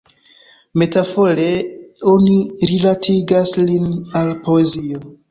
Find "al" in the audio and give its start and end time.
4.21-4.33